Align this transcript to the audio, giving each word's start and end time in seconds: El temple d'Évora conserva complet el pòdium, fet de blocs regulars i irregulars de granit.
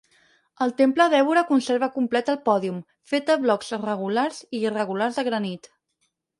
El 0.65 0.71
temple 0.77 1.05
d'Évora 1.13 1.43
conserva 1.49 1.89
complet 1.99 2.33
el 2.35 2.41
pòdium, 2.49 2.81
fet 3.13 3.29
de 3.29 3.37
blocs 3.45 3.71
regulars 3.87 4.43
i 4.49 4.65
irregulars 4.73 5.23
de 5.23 5.31
granit. 5.33 5.75